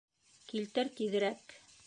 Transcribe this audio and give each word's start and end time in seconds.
Килтер 0.53 0.91
тиҙерәк! 1.01 1.57